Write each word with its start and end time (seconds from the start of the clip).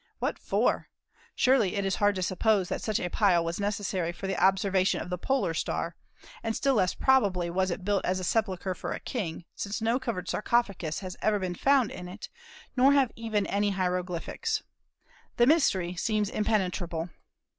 What 0.17 0.39
for? 0.39 0.89
Surely 1.35 1.75
it 1.75 1.85
is 1.85 1.97
hard 1.97 2.15
to 2.15 2.23
suppose 2.23 2.69
that 2.69 2.81
such 2.81 2.99
a 2.99 3.07
pile 3.11 3.45
was 3.45 3.59
necessary 3.59 4.11
for 4.11 4.25
the 4.25 4.35
observation 4.43 4.99
of 4.99 5.11
the 5.11 5.17
polar 5.19 5.53
star; 5.53 5.95
and 6.41 6.55
still 6.55 6.73
less 6.73 6.95
probably 6.95 7.51
was 7.51 7.69
it 7.69 7.85
built 7.85 8.03
as 8.03 8.19
a 8.19 8.23
sepulchre 8.23 8.73
for 8.73 8.93
a 8.93 8.99
king, 8.99 9.45
since 9.53 9.79
no 9.79 9.99
covered 9.99 10.27
sarcophagus 10.27 11.01
has 11.01 11.17
ever 11.21 11.37
been 11.37 11.53
found 11.53 11.91
in 11.91 12.07
it, 12.07 12.29
nor 12.75 12.93
have 12.93 13.11
even 13.15 13.45
any 13.45 13.69
hieroglyphics. 13.73 14.63
The 15.37 15.45
mystery 15.45 15.95
seems 15.95 16.31
impenetrable. 16.31 17.09